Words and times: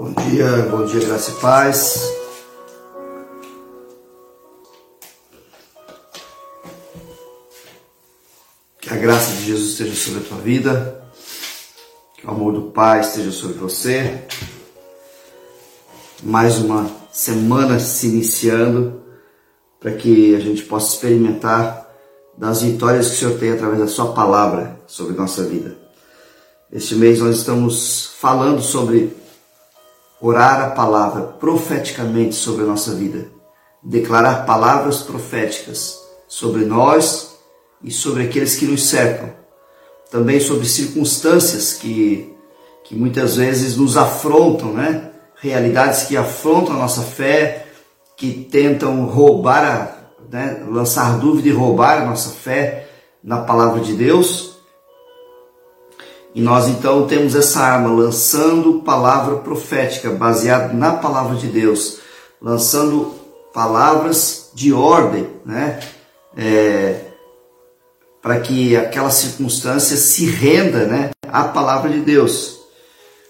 Bom 0.00 0.12
dia, 0.12 0.46
bom 0.70 0.84
dia, 0.84 1.00
graça 1.00 1.32
e 1.32 1.34
paz. 1.40 2.08
Que 8.80 8.94
a 8.94 8.96
graça 8.96 9.32
de 9.32 9.46
Jesus 9.46 9.70
esteja 9.70 9.96
sobre 9.96 10.20
a 10.20 10.28
tua 10.28 10.38
vida, 10.38 11.02
que 12.16 12.24
o 12.24 12.30
amor 12.30 12.52
do 12.52 12.70
Pai 12.70 13.00
esteja 13.00 13.32
sobre 13.32 13.58
você. 13.58 14.22
Mais 16.22 16.58
uma 16.58 16.88
semana 17.10 17.80
se 17.80 18.06
iniciando 18.06 19.02
para 19.80 19.90
que 19.94 20.32
a 20.36 20.38
gente 20.38 20.62
possa 20.62 20.94
experimentar 20.94 21.90
das 22.36 22.62
vitórias 22.62 23.08
que 23.08 23.14
o 23.14 23.18
Senhor 23.18 23.38
tem 23.40 23.50
através 23.50 23.80
da 23.80 23.88
Sua 23.88 24.12
palavra 24.12 24.78
sobre 24.86 25.16
nossa 25.16 25.42
vida. 25.42 25.76
Este 26.70 26.94
mês 26.94 27.18
nós 27.18 27.38
estamos 27.38 28.12
falando 28.16 28.62
sobre 28.62 29.26
orar 30.20 30.60
a 30.60 30.70
palavra 30.70 31.22
profeticamente 31.22 32.34
sobre 32.34 32.64
a 32.64 32.66
nossa 32.66 32.94
vida, 32.94 33.28
declarar 33.82 34.44
palavras 34.44 35.02
proféticas 35.02 35.98
sobre 36.26 36.64
nós 36.64 37.38
e 37.82 37.90
sobre 37.90 38.24
aqueles 38.24 38.56
que 38.56 38.66
nos 38.66 38.88
cercam, 38.88 39.32
também 40.10 40.40
sobre 40.40 40.66
circunstâncias 40.66 41.74
que, 41.74 42.34
que 42.84 42.94
muitas 42.94 43.36
vezes 43.36 43.76
nos 43.76 43.96
afrontam, 43.96 44.72
né? 44.72 45.10
realidades 45.36 46.04
que 46.04 46.16
afrontam 46.16 46.74
a 46.74 46.78
nossa 46.78 47.02
fé, 47.02 47.66
que 48.16 48.32
tentam 48.50 49.06
roubar, 49.06 49.64
a, 49.64 49.96
né? 50.30 50.64
lançar 50.68 51.18
dúvida 51.18 51.48
e 51.48 51.52
roubar 51.52 52.02
a 52.02 52.06
nossa 52.06 52.30
fé 52.30 52.88
na 53.22 53.38
palavra 53.38 53.80
de 53.80 53.92
Deus. 53.92 54.57
E 56.34 56.40
nós 56.40 56.68
então 56.68 57.06
temos 57.06 57.34
essa 57.34 57.60
arma 57.60 57.88
lançando 57.88 58.82
palavra 58.82 59.36
profética 59.36 60.10
baseada 60.10 60.72
na 60.72 60.92
palavra 60.92 61.36
de 61.36 61.46
Deus, 61.48 61.98
lançando 62.40 63.14
palavras 63.52 64.50
de 64.54 64.72
ordem, 64.72 65.28
né? 65.44 65.80
É, 66.36 67.06
para 68.22 68.40
que 68.40 68.76
aquela 68.76 69.10
circunstância 69.10 69.96
se 69.96 70.26
renda, 70.26 70.84
né, 70.86 71.10
à 71.28 71.44
palavra 71.44 71.90
de 71.90 72.00
Deus. 72.00 72.58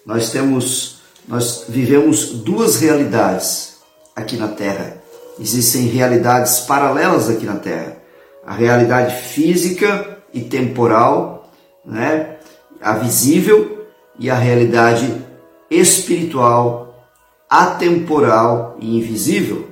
Nós 0.05 0.31
temos, 0.31 1.01
nós 1.27 1.67
vivemos 1.69 2.31
duas 2.31 2.81
realidades 2.81 3.77
aqui 4.17 4.37
na 4.37 4.49
Terra. 4.49 5.01
Existem 5.39 5.87
realidades 5.87 6.61
paralelas 6.61 7.31
aqui 7.31 7.47
na 7.47 7.57
Terra: 7.57 7.97
a 8.45 8.55
realidade 8.55 9.23
física 9.29 10.19
e 10.33 10.41
temporal, 10.41 11.51
né? 11.85 12.38
A 12.81 12.93
visível 12.95 13.87
e 14.19 14.31
a 14.31 14.35
realidade 14.35 15.25
espiritual, 15.71 17.07
atemporal 17.49 18.77
e 18.81 18.97
invisível. 18.97 19.67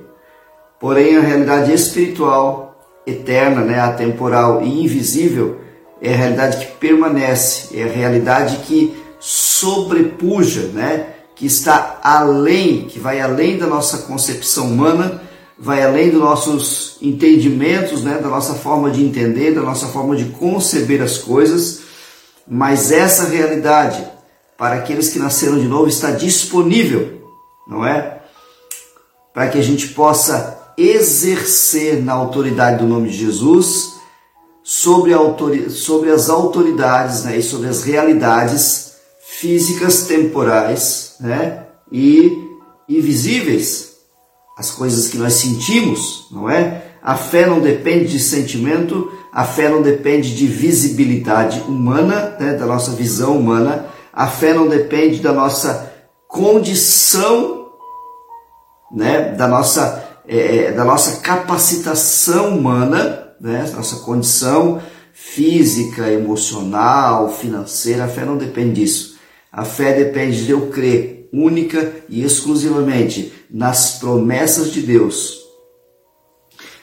Porém, 0.79 1.17
a 1.17 1.21
realidade 1.21 1.73
espiritual, 1.73 2.79
eterna, 3.05 3.61
né, 3.61 3.79
atemporal 3.79 4.61
e 4.61 4.83
invisível, 4.83 5.59
é 6.01 6.13
a 6.13 6.17
realidade 6.17 6.57
que 6.57 6.71
permanece, 6.73 7.77
é 7.79 7.83
a 7.83 7.91
realidade 7.91 8.57
que 8.57 8.95
sobrepuja, 9.19 10.67
né, 10.67 11.07
que 11.35 11.45
está 11.45 11.99
além, 12.03 12.85
que 12.85 12.99
vai 12.99 13.19
além 13.19 13.57
da 13.57 13.65
nossa 13.65 13.99
concepção 13.99 14.67
humana, 14.67 15.21
vai 15.57 15.81
além 15.83 16.11
dos 16.11 16.19
nossos 16.19 16.97
entendimentos, 17.01 18.03
né, 18.03 18.19
da 18.21 18.27
nossa 18.27 18.53
forma 18.53 18.91
de 18.91 19.03
entender, 19.03 19.55
da 19.55 19.61
nossa 19.61 19.87
forma 19.87 20.15
de 20.15 20.25
conceber 20.25 21.01
as 21.01 21.17
coisas 21.17 21.86
mas 22.47 22.91
essa 22.91 23.25
realidade 23.25 24.05
para 24.57 24.75
aqueles 24.75 25.09
que 25.09 25.19
nasceram 25.19 25.59
de 25.59 25.67
novo 25.67 25.87
está 25.87 26.11
disponível, 26.11 27.21
não 27.67 27.85
é? 27.85 28.21
Para 29.33 29.49
que 29.49 29.59
a 29.59 29.61
gente 29.61 29.89
possa 29.89 30.73
exercer 30.77 32.03
na 32.03 32.13
autoridade 32.13 32.79
do 32.79 32.87
nome 32.87 33.09
de 33.09 33.17
Jesus 33.17 33.97
sobre, 34.63 35.69
sobre 35.69 36.11
as 36.11 36.29
autoridades 36.29 37.23
né, 37.23 37.37
e 37.37 37.43
sobre 37.43 37.67
as 37.67 37.83
realidades 37.83 38.93
físicas 39.21 40.07
temporais 40.07 41.15
né, 41.19 41.65
e 41.91 42.47
invisíveis, 42.89 43.97
as 44.57 44.71
coisas 44.71 45.07
que 45.07 45.17
nós 45.17 45.33
sentimos, 45.33 46.27
não 46.31 46.49
é? 46.49 46.83
A 47.01 47.15
fé 47.15 47.45
não 47.45 47.61
depende 47.61 48.07
de 48.07 48.19
sentimento, 48.19 49.11
a 49.37 49.43
fé 49.43 49.69
não 49.69 49.83
depende 49.83 50.35
de 50.35 50.47
visibilidade 50.47 51.61
humana, 51.67 52.35
né, 52.39 52.55
da 52.55 52.65
nossa 52.65 52.93
visão 52.93 53.37
humana. 53.37 53.85
A 54.11 54.25
fé 54.25 54.51
não 54.51 54.67
depende 54.67 55.19
da 55.19 55.31
nossa 55.31 55.93
condição, 56.27 57.67
né, 58.91 59.35
da 59.35 59.47
nossa 59.47 60.03
é, 60.27 60.65
é 60.65 60.71
da 60.71 60.83
nossa 60.83 61.21
capacitação 61.21 62.57
humana, 62.57 63.35
né, 63.39 63.71
nossa 63.75 63.97
condição 63.97 64.81
física, 65.13 66.11
emocional, 66.11 67.31
financeira. 67.31 68.05
A 68.05 68.07
fé 68.07 68.25
não 68.25 68.37
depende 68.37 68.81
disso. 68.81 69.19
A 69.51 69.63
fé 69.63 69.93
depende 69.93 70.45
de 70.45 70.51
eu 70.51 70.71
crer 70.71 71.29
única 71.31 71.93
e 72.09 72.23
exclusivamente 72.23 73.31
nas 73.51 73.99
promessas 73.99 74.71
de 74.71 74.81
Deus 74.81 75.46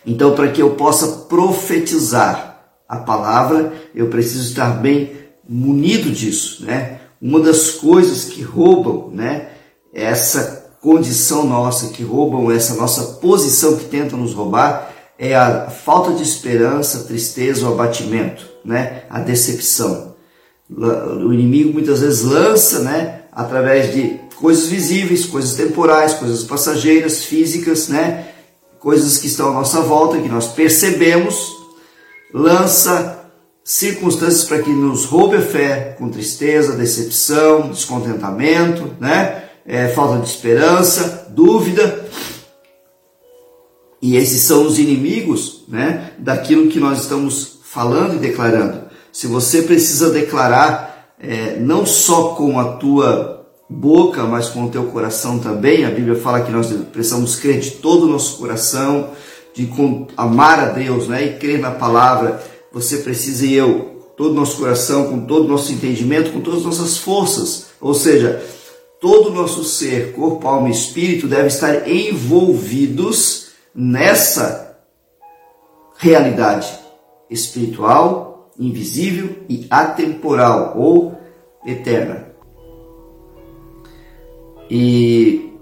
então, 0.06 0.34
para 0.34 0.48
que 0.48 0.60
eu 0.60 0.70
possa 0.70 1.06
profetizar 1.28 2.66
a 2.88 2.96
palavra, 2.96 3.72
eu 3.94 4.08
preciso 4.08 4.48
estar 4.48 4.70
bem 4.80 5.12
munido 5.48 6.10
disso, 6.10 6.64
né? 6.64 7.00
Uma 7.20 7.40
das 7.40 7.70
coisas 7.70 8.24
que 8.24 8.42
roubam, 8.42 9.10
né, 9.10 9.48
essa 9.92 10.72
condição 10.80 11.46
nossa, 11.46 11.88
que 11.88 12.02
roubam 12.02 12.52
essa 12.52 12.74
nossa 12.74 13.14
posição 13.14 13.76
que 13.76 13.86
tentam 13.86 14.18
nos 14.18 14.34
roubar, 14.34 14.92
é 15.18 15.34
a 15.34 15.70
falta 15.70 16.12
de 16.12 16.22
esperança, 16.22 17.04
tristeza, 17.04 17.66
o 17.66 17.72
abatimento, 17.72 18.46
né? 18.64 19.04
A 19.08 19.20
decepção. 19.20 20.14
O 20.68 21.32
inimigo 21.32 21.72
muitas 21.72 22.00
vezes 22.00 22.22
lança, 22.22 22.80
né, 22.80 23.22
através 23.32 23.94
de 23.94 24.20
coisas 24.36 24.66
visíveis, 24.66 25.24
coisas 25.24 25.54
temporais, 25.54 26.14
coisas 26.14 26.42
passageiras, 26.42 27.24
físicas, 27.24 27.88
né? 27.88 28.33
Coisas 28.84 29.16
que 29.16 29.26
estão 29.26 29.48
à 29.48 29.54
nossa 29.54 29.80
volta, 29.80 30.20
que 30.20 30.28
nós 30.28 30.48
percebemos, 30.48 31.56
lança 32.34 33.30
circunstâncias 33.64 34.44
para 34.44 34.62
que 34.62 34.68
nos 34.68 35.06
roube 35.06 35.36
a 35.36 35.40
fé 35.40 35.96
com 35.98 36.10
tristeza, 36.10 36.76
decepção, 36.76 37.70
descontentamento, 37.70 38.94
né? 39.00 39.44
É, 39.66 39.88
falta 39.88 40.20
de 40.20 40.28
esperança, 40.28 41.28
dúvida. 41.30 42.06
E 44.02 44.18
esses 44.18 44.42
são 44.42 44.66
os 44.66 44.78
inimigos 44.78 45.64
né, 45.66 46.10
daquilo 46.18 46.68
que 46.68 46.78
nós 46.78 47.00
estamos 47.00 47.60
falando 47.64 48.16
e 48.16 48.18
declarando. 48.18 48.82
Se 49.10 49.26
você 49.26 49.62
precisa 49.62 50.10
declarar 50.10 51.14
é, 51.18 51.56
não 51.58 51.86
só 51.86 52.34
com 52.34 52.60
a 52.60 52.74
tua 52.74 53.43
boca, 53.68 54.24
mas 54.24 54.48
com 54.48 54.64
o 54.64 54.70
teu 54.70 54.84
coração 54.86 55.38
também. 55.38 55.84
A 55.84 55.90
Bíblia 55.90 56.16
fala 56.16 56.42
que 56.42 56.52
nós 56.52 56.72
precisamos 56.92 57.36
crer 57.36 57.60
de 57.60 57.72
todo 57.72 58.04
o 58.04 58.08
nosso 58.08 58.38
coração, 58.38 59.10
de 59.54 59.70
amar 60.16 60.60
a 60.60 60.66
Deus 60.66 61.08
né? 61.08 61.24
e 61.24 61.38
crer 61.38 61.58
na 61.58 61.70
palavra. 61.70 62.42
Você 62.72 62.98
precisa 62.98 63.46
e 63.46 63.54
eu, 63.54 64.12
todo 64.16 64.32
o 64.32 64.34
nosso 64.34 64.58
coração, 64.58 65.08
com 65.08 65.20
todo 65.26 65.44
o 65.44 65.48
nosso 65.48 65.72
entendimento, 65.72 66.32
com 66.32 66.40
todas 66.40 66.60
as 66.60 66.66
nossas 66.66 66.98
forças. 66.98 67.66
Ou 67.80 67.94
seja, 67.94 68.42
todo 69.00 69.30
o 69.30 69.34
nosso 69.34 69.64
ser, 69.64 70.12
corpo, 70.12 70.46
alma 70.48 70.68
e 70.68 70.72
espírito 70.72 71.26
deve 71.28 71.48
estar 71.48 71.88
envolvidos 71.88 73.48
nessa 73.74 74.76
realidade 75.96 76.68
espiritual, 77.30 78.50
invisível 78.58 79.36
e 79.48 79.66
atemporal 79.70 80.74
ou 80.76 81.18
eterna. 81.66 82.23
E 84.76 85.52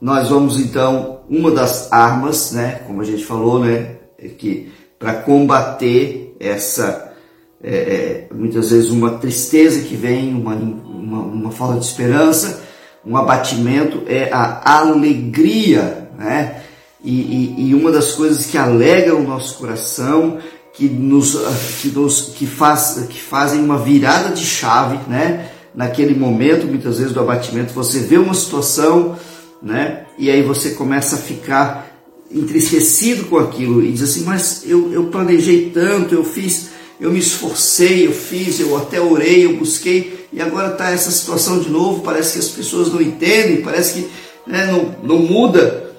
nós 0.00 0.28
vamos 0.28 0.56
então, 0.56 1.22
uma 1.28 1.50
das 1.50 1.92
armas, 1.92 2.52
né, 2.52 2.80
como 2.86 3.02
a 3.02 3.04
gente 3.04 3.24
falou, 3.24 3.58
né, 3.58 3.96
é 4.16 4.28
que 4.28 4.70
para 5.00 5.14
combater 5.14 6.36
essa, 6.38 7.12
é, 7.60 7.74
é, 7.74 8.28
muitas 8.32 8.70
vezes 8.70 8.88
uma 8.90 9.18
tristeza 9.18 9.82
que 9.82 9.96
vem, 9.96 10.32
uma, 10.32 10.54
uma, 10.54 11.22
uma 11.22 11.50
falta 11.50 11.80
de 11.80 11.86
esperança, 11.86 12.62
um 13.04 13.16
abatimento, 13.16 14.04
é 14.06 14.30
a 14.32 14.78
alegria, 14.78 16.10
né? 16.16 16.62
E, 17.02 17.10
e, 17.10 17.70
e, 17.70 17.74
uma 17.74 17.90
das 17.90 18.12
coisas 18.12 18.46
que 18.46 18.56
alegra 18.56 19.16
o 19.16 19.24
nosso 19.24 19.58
coração, 19.58 20.38
que 20.72 20.88
nos, 20.88 21.36
que 21.80 21.88
nos 21.88 22.32
que 22.36 22.46
faz, 22.46 23.08
que 23.10 23.20
fazem 23.20 23.58
uma 23.58 23.78
virada 23.78 24.28
de 24.28 24.46
chave, 24.46 25.00
né? 25.08 25.50
Naquele 25.74 26.14
momento, 26.14 26.66
muitas 26.66 26.98
vezes 26.98 27.12
do 27.12 27.20
abatimento, 27.20 27.72
você 27.72 28.00
vê 28.00 28.18
uma 28.18 28.34
situação, 28.34 29.16
né? 29.62 30.04
E 30.18 30.30
aí 30.30 30.42
você 30.42 30.70
começa 30.70 31.16
a 31.16 31.18
ficar 31.18 31.92
entristecido 32.30 33.24
com 33.24 33.38
aquilo 33.38 33.84
e 33.84 33.92
diz 33.92 34.02
assim: 34.02 34.24
Mas 34.24 34.62
eu, 34.66 34.92
eu 34.92 35.04
planejei 35.04 35.70
tanto, 35.70 36.14
eu 36.14 36.24
fiz, 36.24 36.70
eu 37.00 37.10
me 37.10 37.18
esforcei, 37.18 38.06
eu 38.06 38.12
fiz, 38.12 38.60
eu 38.60 38.76
até 38.76 39.00
orei, 39.00 39.44
eu 39.44 39.56
busquei, 39.56 40.26
e 40.32 40.40
agora 40.40 40.72
está 40.72 40.90
essa 40.90 41.10
situação 41.10 41.60
de 41.60 41.70
novo. 41.70 42.02
Parece 42.02 42.34
que 42.34 42.38
as 42.38 42.48
pessoas 42.48 42.92
não 42.92 43.00
entendem, 43.00 43.62
parece 43.62 43.94
que 43.94 44.10
né, 44.46 44.66
não, 44.66 45.16
não 45.16 45.18
muda 45.18 45.92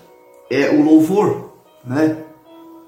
é, 0.50 0.70
o 0.70 0.84
louvor. 0.84 1.54
Né? 1.86 2.18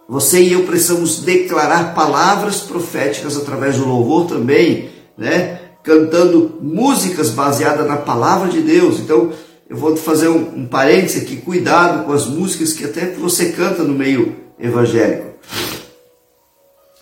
Você 0.07 0.41
e 0.41 0.53
eu 0.53 0.63
precisamos 0.63 1.19
declarar 1.19 1.95
palavras 1.95 2.61
proféticas 2.61 3.35
através 3.35 3.77
do 3.77 3.87
louvor 3.87 4.27
também, 4.27 4.89
né? 5.17 5.61
Cantando 5.85 6.57
músicas 6.59 7.29
baseadas 7.29 7.87
na 7.87 7.97
palavra 7.97 8.49
de 8.49 8.59
Deus. 8.59 8.99
Então, 8.99 9.31
eu 9.69 9.77
vou 9.77 9.95
fazer 9.95 10.27
um, 10.27 10.61
um 10.61 10.65
parênteses 10.65 11.21
aqui, 11.21 11.37
cuidado 11.37 12.05
com 12.05 12.11
as 12.11 12.25
músicas 12.25 12.73
que 12.73 12.83
até 12.83 13.11
você 13.11 13.51
canta 13.51 13.83
no 13.83 13.93
meio 13.93 14.35
evangélico. 14.59 15.35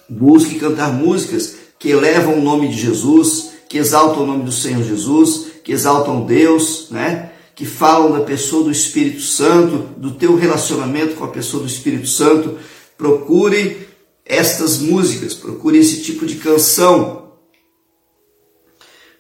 Busque 0.10 0.60
cantar 0.60 0.92
músicas 0.92 1.56
que 1.80 1.90
elevam 1.90 2.38
o 2.38 2.42
nome 2.42 2.68
de 2.68 2.78
Jesus, 2.78 3.52
que 3.70 3.78
exaltam 3.78 4.24
o 4.24 4.28
nome 4.28 4.44
do 4.44 4.52
Senhor 4.52 4.84
Jesus, 4.84 5.46
que 5.64 5.72
exaltam 5.72 6.26
Deus, 6.26 6.88
né? 6.92 7.30
que 7.56 7.66
falam 7.66 8.12
da 8.12 8.26
pessoa 8.26 8.66
do 8.66 8.72
Espírito 8.72 9.22
Santo, 9.22 9.78
do 9.96 10.12
teu 10.12 10.36
relacionamento 10.36 11.16
com 11.16 11.24
a 11.24 11.30
pessoa 11.30 11.64
do 11.64 11.70
Espírito 11.70 12.08
Santo. 12.08 12.58
Procure 12.98 13.88
estas 14.26 14.80
músicas, 14.80 15.34
procure 15.34 15.78
esse 15.78 16.02
tipo 16.02 16.26
de 16.26 16.36
canção 16.36 17.23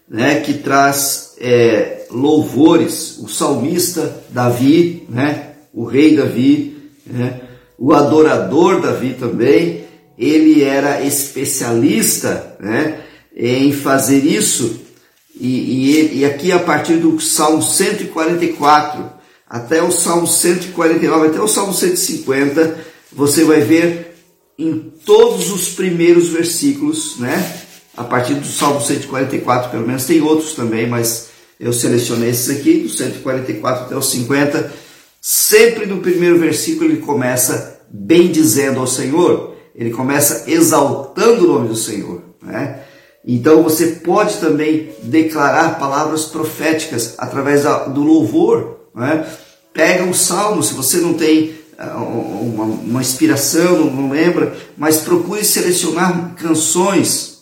né, 0.09 0.41
que 0.41 0.55
traz 0.55 1.33
é, 1.39 2.05
louvores. 2.09 3.17
O 3.19 3.27
salmista 3.27 4.23
Davi, 4.29 5.05
né, 5.09 5.53
o 5.73 5.85
rei 5.85 6.15
Davi, 6.15 6.91
né, 7.05 7.41
o 7.77 7.93
adorador 7.93 8.81
Davi 8.81 9.15
também, 9.19 9.83
ele 10.17 10.63
era 10.63 11.01
especialista 11.01 12.55
né, 12.59 13.01
em 13.35 13.73
fazer 13.73 14.23
isso. 14.23 14.81
E, 15.39 15.47
e, 15.47 16.19
e 16.19 16.25
aqui 16.25 16.51
a 16.51 16.59
partir 16.59 16.97
do 16.97 17.19
Salmo 17.19 17.61
144 17.61 19.11
até 19.49 19.83
o 19.83 19.91
Salmo 19.91 20.25
149, 20.25 21.27
até 21.27 21.39
o 21.39 21.47
Salmo 21.47 21.73
150, 21.73 22.75
você 23.11 23.43
vai 23.43 23.61
ver 23.61 24.15
em 24.57 24.91
todos 25.05 25.51
os 25.51 25.69
primeiros 25.69 26.29
versículos, 26.29 27.19
né? 27.19 27.62
A 27.95 28.03
partir 28.03 28.35
do 28.35 28.47
Salmo 28.47 28.81
144, 28.81 29.69
pelo 29.69 29.85
menos, 29.85 30.05
tem 30.05 30.21
outros 30.21 30.53
também, 30.53 30.87
mas 30.87 31.29
eu 31.59 31.71
selecionei 31.71 32.29
esses 32.29 32.49
aqui, 32.49 32.79
do 32.79 32.89
144 32.89 33.85
até 33.85 33.95
o 33.95 34.01
50. 34.01 34.73
Sempre 35.21 35.85
no 35.85 35.99
primeiro 35.99 36.39
versículo 36.39 36.89
ele 36.89 36.97
começa 36.97 37.79
bendizendo 37.89 38.79
ao 38.79 38.87
Senhor, 38.87 39.55
ele 39.75 39.91
começa 39.91 40.49
exaltando 40.49 41.45
o 41.45 41.53
nome 41.53 41.67
do 41.69 41.75
Senhor, 41.75 42.21
né? 42.41 42.79
Então 43.25 43.63
você 43.63 43.87
pode 43.87 44.37
também 44.37 44.89
declarar 45.03 45.79
palavras 45.79 46.25
proféticas 46.25 47.15
através 47.17 47.63
do 47.93 48.03
louvor. 48.03 48.89
Né? 48.93 49.25
Pega 49.71 50.03
um 50.03 50.13
salmo, 50.13 50.61
se 50.61 50.73
você 50.73 50.97
não 50.97 51.13
tem 51.13 51.55
ah, 51.77 51.97
uma, 51.97 53.01
inspiração, 53.01 53.85
não 53.85 54.09
lembra, 54.09 54.53
mas 54.77 54.97
procure 54.97 55.43
selecionar 55.45 56.35
canções 56.35 57.32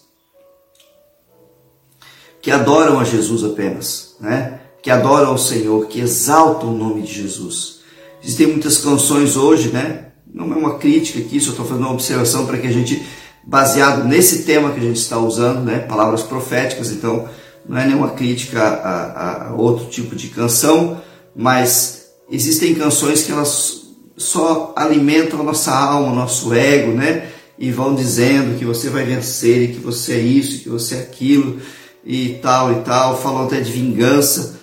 que 2.41 2.49
adoram 2.49 2.99
a 2.99 3.03
Jesus 3.03 3.43
apenas, 3.43 4.15
né? 4.19 4.59
que 4.81 4.89
adoram 4.89 5.29
ao 5.29 5.37
Senhor, 5.37 5.85
que 5.85 5.99
exaltam 5.99 6.73
o 6.73 6.77
nome 6.77 7.03
de 7.03 7.13
Jesus. 7.13 7.81
Existem 8.23 8.47
muitas 8.47 8.79
canções 8.79 9.37
hoje, 9.37 9.69
né? 9.69 10.07
não 10.33 10.51
é 10.51 10.55
uma 10.55 10.77
crítica 10.77 11.19
aqui, 11.19 11.39
só 11.39 11.51
estou 11.51 11.65
fazendo 11.65 11.85
uma 11.85 11.93
observação 11.93 12.45
para 12.45 12.57
que 12.57 12.67
a 12.67 12.71
gente 12.71 13.01
baseado 13.43 14.07
nesse 14.07 14.43
tema 14.43 14.71
que 14.71 14.79
a 14.79 14.83
gente 14.83 14.97
está 14.97 15.17
usando, 15.17 15.63
né? 15.63 15.79
palavras 15.79 16.23
proféticas, 16.23 16.91
então 16.91 17.27
não 17.67 17.77
é 17.77 17.85
nenhuma 17.85 18.11
crítica 18.11 18.61
a, 18.61 19.49
a, 19.49 19.53
outro 19.53 19.85
tipo 19.85 20.15
de 20.15 20.27
canção, 20.29 21.01
mas 21.35 22.07
existem 22.29 22.73
canções 22.73 23.23
que 23.23 23.31
elas 23.31 23.81
só 24.17 24.73
alimentam 24.75 25.39
a 25.39 25.43
nossa 25.43 25.71
alma, 25.71 26.13
nosso 26.13 26.53
ego, 26.53 26.91
né? 26.91 27.27
E 27.57 27.71
vão 27.71 27.93
dizendo 27.93 28.57
que 28.57 28.65
você 28.65 28.89
vai 28.89 29.03
vencer, 29.03 29.63
e 29.63 29.73
que 29.73 29.79
você 29.79 30.13
é 30.13 30.19
isso, 30.19 30.63
que 30.63 30.69
você 30.69 30.95
é 30.95 30.99
aquilo, 30.99 31.59
e 32.03 32.39
tal 32.41 32.71
e 32.71 32.81
tal, 32.83 33.21
falam 33.21 33.45
até 33.45 33.59
de 33.59 33.71
vingança. 33.71 34.59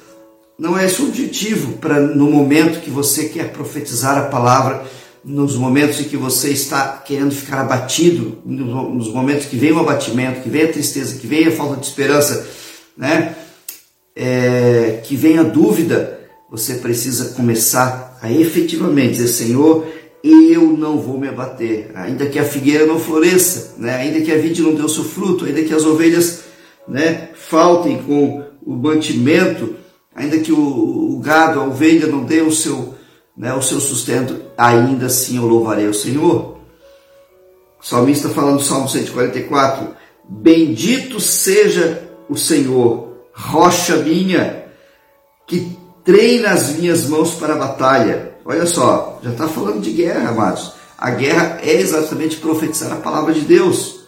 Não 0.58 0.76
é 0.76 0.86
esse 0.86 1.00
o 1.00 1.08
objetivo 1.08 1.74
para 1.74 2.00
no 2.00 2.30
momento 2.30 2.80
que 2.80 2.90
você 2.90 3.28
quer 3.28 3.52
profetizar 3.52 4.18
a 4.18 4.26
palavra, 4.26 4.84
nos 5.24 5.56
momentos 5.56 6.00
em 6.00 6.04
que 6.04 6.16
você 6.16 6.50
está 6.50 7.02
querendo 7.04 7.34
ficar 7.34 7.60
abatido, 7.60 8.38
nos 8.44 9.12
momentos 9.12 9.46
que 9.46 9.56
vem 9.56 9.72
o 9.72 9.78
abatimento, 9.78 10.40
que 10.40 10.48
vem 10.48 10.62
a 10.62 10.72
tristeza, 10.72 11.18
que 11.18 11.26
vem 11.26 11.46
a 11.46 11.52
falta 11.52 11.76
de 11.76 11.86
esperança, 11.86 12.46
né? 12.96 13.36
É, 14.16 15.00
que 15.04 15.14
vem 15.14 15.38
a 15.38 15.44
dúvida, 15.44 16.18
você 16.50 16.74
precisa 16.74 17.34
começar 17.34 18.18
a 18.20 18.32
efetivamente 18.32 19.12
dizer: 19.12 19.28
Senhor, 19.28 19.86
eu 20.24 20.76
não 20.76 20.98
vou 20.98 21.18
me 21.18 21.28
abater, 21.28 21.90
ainda 21.94 22.26
que 22.26 22.38
a 22.38 22.44
figueira 22.44 22.86
não 22.86 22.98
floresça, 22.98 23.74
né? 23.78 23.94
ainda 23.94 24.20
que 24.20 24.32
a 24.32 24.36
vide 24.36 24.62
não 24.62 24.74
dê 24.74 24.82
o 24.82 24.88
seu 24.88 25.04
fruto, 25.04 25.44
ainda 25.44 25.62
que 25.62 25.72
as 25.72 25.84
ovelhas 25.84 26.40
né, 26.88 27.30
faltem 27.34 28.02
com 28.02 28.44
o 28.64 28.74
mantimento, 28.74 29.76
ainda 30.14 30.38
que 30.38 30.52
o, 30.52 31.16
o 31.16 31.20
gado, 31.20 31.60
a 31.60 31.64
ovelha 31.64 32.06
não 32.06 32.24
dê 32.24 32.40
o 32.40 32.52
seu 32.52 32.96
né, 33.38 33.54
o 33.54 33.62
seu 33.62 33.78
sustento, 33.78 34.40
ainda 34.56 35.06
assim 35.06 35.36
eu 35.36 35.46
louvarei 35.46 35.86
o 35.86 35.94
Senhor. 35.94 36.58
O 37.80 37.86
salmista 37.86 38.28
falando 38.28 38.54
no 38.54 38.60
Salmo 38.60 38.88
144, 38.88 39.94
bendito 40.28 41.20
seja 41.20 42.10
o 42.28 42.36
Senhor, 42.36 43.16
rocha 43.32 43.96
minha, 43.98 44.64
que 45.46 45.78
treina 46.04 46.50
as 46.50 46.70
minhas 46.70 47.06
mãos 47.06 47.34
para 47.34 47.54
a 47.54 47.58
batalha. 47.58 48.34
Olha 48.44 48.66
só, 48.66 49.20
já 49.22 49.30
está 49.30 49.46
falando 49.46 49.80
de 49.80 49.92
guerra, 49.92 50.30
amados. 50.30 50.72
A 50.98 51.10
guerra 51.10 51.60
é 51.62 51.74
exatamente 51.74 52.38
profetizar 52.38 52.92
a 52.92 52.96
palavra 52.96 53.32
de 53.32 53.42
Deus. 53.42 54.00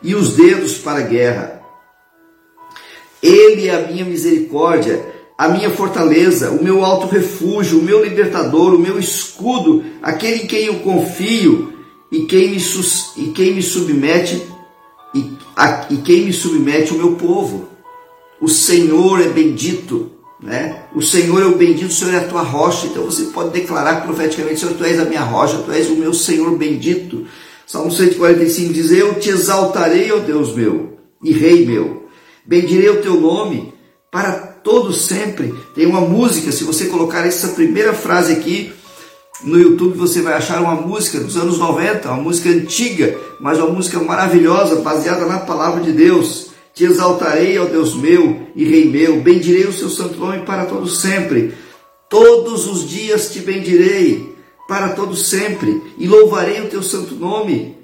E 0.00 0.14
os 0.14 0.34
dedos 0.34 0.78
para 0.78 1.00
a 1.00 1.06
guerra. 1.06 1.61
Ele 3.22 3.68
é 3.68 3.74
a 3.74 3.86
minha 3.86 4.04
misericórdia 4.04 5.12
a 5.42 5.48
minha 5.48 5.70
fortaleza, 5.70 6.52
o 6.52 6.62
meu 6.62 6.84
alto 6.84 7.08
refúgio, 7.08 7.80
o 7.80 7.82
meu 7.82 8.04
libertador, 8.04 8.74
o 8.74 8.78
meu 8.78 8.96
escudo, 8.96 9.82
aquele 10.00 10.42
em 10.42 10.46
quem 10.46 10.66
eu 10.66 10.74
confio 10.76 11.72
e 12.12 12.20
quem 12.26 12.50
me, 12.50 12.58
e 13.16 13.32
quem 13.34 13.54
me 13.54 13.60
submete 13.60 14.40
e, 15.12 15.32
a, 15.56 15.86
e 15.90 15.96
quem 15.96 16.26
me 16.26 16.32
submete 16.32 16.92
o 16.92 16.96
meu 16.96 17.16
povo. 17.16 17.68
O 18.40 18.48
Senhor 18.48 19.20
é 19.20 19.28
bendito, 19.30 20.12
né? 20.40 20.84
O 20.94 21.02
Senhor 21.02 21.42
é 21.42 21.46
o 21.46 21.56
bendito, 21.56 21.90
o 21.90 21.92
Senhor 21.92 22.14
é 22.14 22.18
a 22.18 22.28
tua 22.28 22.42
rocha. 22.42 22.86
Então 22.86 23.04
você 23.04 23.24
pode 23.24 23.50
declarar 23.50 24.04
profeticamente: 24.04 24.60
Senhor, 24.60 24.74
tu 24.76 24.84
és 24.84 25.00
a 25.00 25.04
minha 25.04 25.22
rocha, 25.22 25.58
tu 25.58 25.72
és 25.72 25.88
o 25.88 25.96
meu 25.96 26.14
Senhor 26.14 26.56
bendito. 26.56 27.26
Salmo 27.66 27.90
145 27.90 28.72
diz: 28.72 28.92
Eu 28.92 29.14
te 29.14 29.28
exaltarei, 29.28 30.12
ó 30.12 30.18
Deus 30.18 30.54
meu 30.54 30.98
e 31.22 31.32
Rei 31.32 31.64
meu, 31.64 32.01
bendirei 32.46 32.90
o 32.90 33.02
teu 33.02 33.20
nome 33.20 33.72
para 34.10 34.32
todo 34.32 34.92
sempre. 34.92 35.54
Tem 35.74 35.86
uma 35.86 36.00
música, 36.00 36.52
se 36.52 36.64
você 36.64 36.86
colocar 36.86 37.26
essa 37.26 37.48
primeira 37.48 37.92
frase 37.92 38.32
aqui 38.32 38.72
no 39.42 39.58
YouTube, 39.58 39.96
você 39.96 40.22
vai 40.22 40.34
achar 40.34 40.60
uma 40.60 40.74
música 40.74 41.18
dos 41.18 41.36
anos 41.36 41.58
90, 41.58 42.08
uma 42.08 42.22
música 42.22 42.48
antiga, 42.48 43.18
mas 43.40 43.58
uma 43.58 43.68
música 43.68 43.98
maravilhosa, 44.00 44.76
baseada 44.76 45.26
na 45.26 45.40
palavra 45.40 45.82
de 45.82 45.92
Deus. 45.92 46.50
Te 46.74 46.84
exaltarei, 46.84 47.58
ó 47.58 47.66
Deus 47.66 47.94
meu 47.94 48.46
e 48.56 48.64
Rei 48.64 48.88
meu, 48.88 49.20
bendirei 49.20 49.66
o 49.66 49.72
seu 49.72 49.90
santo 49.90 50.18
nome 50.18 50.40
para 50.44 50.64
todo 50.64 50.88
sempre. 50.88 51.54
Todos 52.08 52.66
os 52.66 52.88
dias 52.88 53.30
te 53.30 53.40
bendirei 53.40 54.34
para 54.68 54.90
todo 54.90 55.14
sempre 55.14 55.82
e 55.98 56.06
louvarei 56.06 56.60
o 56.60 56.68
teu 56.68 56.82
santo 56.82 57.14
nome. 57.14 57.76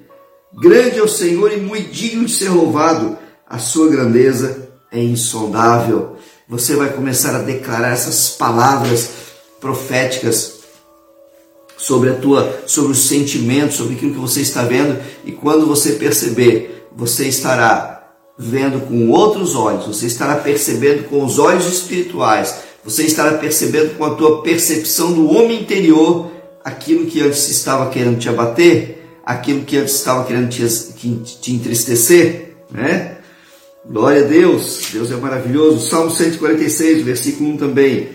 Grande 0.55 0.99
é 0.99 1.03
o 1.03 1.09
Senhor 1.09 1.53
e 1.53 1.59
muito 1.59 1.91
digno 1.91 2.25
de 2.25 2.33
ser 2.33 2.49
louvado. 2.49 3.19
A 3.49 3.59
sua 3.59 3.88
grandeza 3.88 4.69
é 4.93 5.02
insondável. 5.02 6.17
Você 6.47 6.76
vai 6.76 6.93
começar 6.93 7.35
a 7.35 7.43
declarar 7.43 7.93
essas 7.93 8.28
palavras 8.28 9.11
proféticas 9.59 10.59
sobre 11.78 12.11
a 12.11 12.14
tua, 12.14 12.62
sobre 12.67 12.93
os 12.93 13.07
sentimentos, 13.07 13.76
sobre 13.76 13.95
aquilo 13.95 14.12
que 14.12 14.21
você 14.21 14.43
está 14.43 14.62
vendo, 14.64 15.00
e 15.25 15.33
quando 15.33 15.67
você 15.67 15.93
perceber, 15.93 16.88
você 16.95 17.26
estará 17.26 18.12
vendo 18.37 18.87
com 18.87 19.09
outros 19.09 19.55
olhos, 19.55 19.87
você 19.87 20.07
estará 20.07 20.37
percebendo 20.37 21.09
com 21.09 21.25
os 21.25 21.38
olhos 21.38 21.67
espirituais, 21.67 22.57
você 22.85 23.05
estará 23.05 23.38
percebendo 23.38 23.97
com 23.97 24.05
a 24.05 24.14
tua 24.14 24.43
percepção 24.43 25.12
do 25.12 25.31
homem 25.31 25.62
interior 25.62 26.31
aquilo 26.62 27.07
que 27.07 27.23
antes 27.23 27.49
estava 27.49 27.88
querendo 27.88 28.19
te 28.19 28.28
abater, 28.28 29.07
aquilo 29.25 29.64
que 29.64 29.78
antes 29.78 29.95
estava 29.95 30.25
querendo 30.25 30.50
te, 30.50 30.67
te 31.40 31.52
entristecer, 31.52 32.57
né? 32.71 33.18
Glória 33.87 34.25
a 34.25 34.28
Deus, 34.28 34.90
Deus 34.92 35.11
é 35.11 35.16
maravilhoso. 35.16 35.87
Salmo 35.87 36.11
146, 36.11 37.02
versículo 37.02 37.50
1 37.50 37.56
também. 37.56 38.08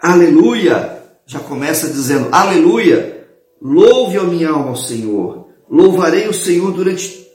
Aleluia! 0.00 1.02
Já 1.26 1.40
começa 1.40 1.88
dizendo: 1.88 2.28
Aleluia! 2.30 3.26
Louve 3.60 4.18
a 4.18 4.22
minha 4.22 4.50
alma 4.50 4.70
ao 4.70 4.76
Senhor. 4.76 5.48
Louvarei 5.68 6.28
o 6.28 6.34
Senhor 6.34 6.72
durante 6.72 7.26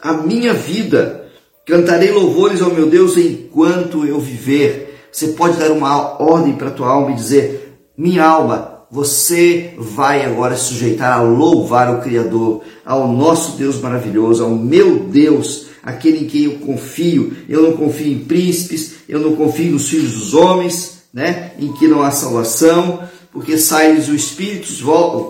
a 0.00 0.12
minha 0.12 0.54
vida. 0.54 1.28
Cantarei 1.66 2.12
louvores 2.12 2.62
ao 2.62 2.70
meu 2.70 2.86
Deus 2.86 3.16
enquanto 3.16 4.06
eu 4.06 4.20
viver. 4.20 4.94
Você 5.10 5.28
pode 5.28 5.56
dar 5.58 5.70
uma 5.70 6.22
ordem 6.22 6.54
para 6.54 6.68
a 6.68 6.72
tua 6.72 6.88
alma 6.88 7.10
e 7.10 7.16
dizer: 7.16 7.78
Minha 7.96 8.24
alma, 8.24 8.86
você 8.90 9.74
vai 9.76 10.24
agora 10.24 10.56
se 10.56 10.66
sujeitar 10.66 11.18
a 11.18 11.22
louvar 11.22 11.94
o 11.94 12.00
Criador, 12.00 12.62
ao 12.84 13.08
nosso 13.08 13.56
Deus 13.56 13.80
maravilhoso, 13.80 14.44
ao 14.44 14.50
meu 14.50 15.00
Deus, 15.00 15.66
aquele 15.84 16.24
em 16.24 16.26
quem 16.26 16.44
eu 16.44 16.58
confio. 16.58 17.36
Eu 17.48 17.62
não 17.62 17.76
confio 17.76 18.12
em 18.12 18.18
príncipes, 18.20 18.94
eu 19.08 19.20
não 19.20 19.36
confio 19.36 19.72
nos 19.72 19.88
filhos 19.88 20.14
dos 20.14 20.34
homens, 20.34 21.02
né? 21.12 21.52
Em 21.58 21.72
que 21.72 21.86
não 21.86 22.02
há 22.02 22.10
salvação, 22.10 23.06
porque 23.30 23.58
sai-lhes 23.58 24.08
o 24.08 24.14
espírito, 24.14 24.66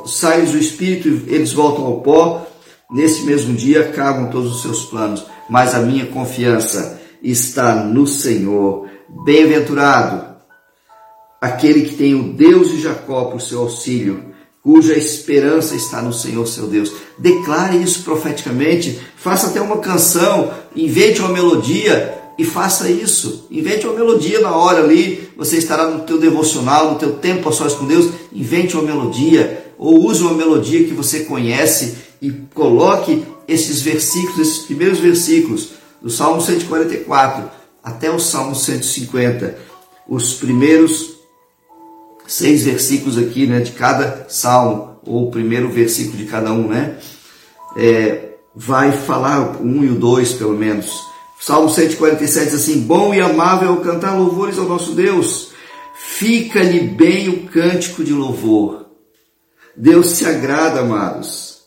sai-lhes 0.06 0.54
o 0.54 0.58
espírito, 0.58 1.08
eles 1.26 1.52
voltam 1.52 1.84
ao 1.84 2.00
pó. 2.00 2.46
Nesse 2.90 3.22
mesmo 3.22 3.54
dia 3.54 3.80
acabam 3.80 4.30
todos 4.30 4.54
os 4.56 4.62
seus 4.62 4.84
planos, 4.84 5.24
mas 5.50 5.74
a 5.74 5.80
minha 5.80 6.06
confiança 6.06 7.00
está 7.22 7.74
no 7.74 8.06
Senhor. 8.06 8.88
Bem-aventurado 9.24 10.34
aquele 11.40 11.82
que 11.82 11.96
tem 11.96 12.14
o 12.14 12.32
Deus 12.32 12.70
de 12.70 12.80
Jacó 12.80 13.26
por 13.26 13.40
seu 13.40 13.60
auxílio, 13.60 14.33
cuja 14.64 14.96
esperança 14.96 15.76
está 15.76 16.00
no 16.00 16.10
Senhor 16.12 16.46
seu 16.46 16.66
Deus. 16.66 16.90
Declare 17.18 17.76
isso 17.76 18.02
profeticamente, 18.02 18.98
faça 19.14 19.48
até 19.48 19.60
uma 19.60 19.76
canção, 19.76 20.50
invente 20.74 21.20
uma 21.20 21.28
melodia 21.28 22.14
e 22.38 22.44
faça 22.46 22.88
isso. 22.88 23.46
Invente 23.50 23.86
uma 23.86 23.94
melodia 23.94 24.40
na 24.40 24.56
hora 24.56 24.82
ali, 24.82 25.28
você 25.36 25.58
estará 25.58 25.90
no 25.90 26.04
teu 26.04 26.18
devocional, 26.18 26.92
no 26.92 26.98
teu 26.98 27.12
tempo 27.12 27.46
a 27.46 27.52
sós 27.52 27.74
com 27.74 27.86
Deus, 27.86 28.10
invente 28.32 28.74
uma 28.74 28.84
melodia 28.84 29.66
ou 29.76 30.02
use 30.06 30.22
uma 30.22 30.32
melodia 30.32 30.84
que 30.84 30.94
você 30.94 31.20
conhece 31.20 31.96
e 32.22 32.30
coloque 32.54 33.22
esses 33.46 33.82
versículos, 33.82 34.38
esses 34.38 34.58
primeiros 34.60 34.98
versículos 34.98 35.72
do 36.00 36.08
Salmo 36.08 36.40
144 36.40 37.50
até 37.82 38.10
o 38.10 38.18
Salmo 38.18 38.54
150, 38.54 39.58
os 40.08 40.32
primeiros 40.32 41.13
seis 42.26 42.64
versículos 42.64 43.18
aqui, 43.18 43.46
né, 43.46 43.60
de 43.60 43.72
cada 43.72 44.26
salmo, 44.28 44.98
ou 45.06 45.28
o 45.28 45.30
primeiro 45.30 45.70
versículo 45.70 46.16
de 46.16 46.24
cada 46.24 46.52
um, 46.52 46.68
né, 46.68 46.96
é, 47.76 48.30
vai 48.54 48.92
falar 48.92 49.60
um 49.60 49.84
e 49.84 49.88
o 49.88 49.94
dois, 49.94 50.32
pelo 50.32 50.56
menos. 50.56 51.14
Salmo 51.40 51.68
147 51.68 52.46
diz 52.46 52.54
assim: 52.54 52.80
Bom 52.80 53.12
e 53.12 53.20
amável 53.20 53.76
cantar 53.78 54.16
louvores 54.16 54.58
ao 54.58 54.64
nosso 54.64 54.92
Deus, 54.92 55.50
fica-lhe 55.94 56.80
bem 56.80 57.28
o 57.28 57.46
cântico 57.48 58.02
de 58.02 58.12
louvor. 58.12 58.86
Deus 59.76 60.12
se 60.12 60.24
agrada, 60.24 60.80
amados. 60.80 61.58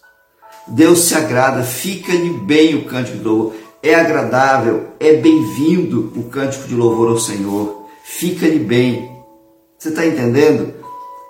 Deus 0.68 1.00
se 1.00 1.16
agrada, 1.16 1.64
fica-lhe 1.64 2.30
bem 2.40 2.76
o 2.76 2.86
cântico 2.86 3.18
de 3.18 3.24
louvor. 3.24 3.54
É 3.84 3.94
agradável, 3.94 4.94
é 5.00 5.14
bem-vindo 5.14 6.12
o 6.16 6.24
cântico 6.24 6.68
de 6.68 6.74
louvor 6.74 7.10
ao 7.10 7.20
Senhor. 7.20 7.88
Fica-lhe 8.04 8.60
bem. 8.60 9.17
Você 9.78 9.90
está 9.90 10.06
entendendo? 10.06 10.74